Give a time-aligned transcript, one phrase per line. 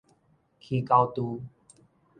[0.59, 1.43] 起狗㧣